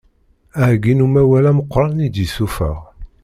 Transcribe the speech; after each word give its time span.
Aheggi 0.59 0.93
n 0.95 1.05
umawal 1.05 1.45
ameqqran 1.51 2.03
i 2.05 2.07
d-yesuffeɣ. 2.13 2.77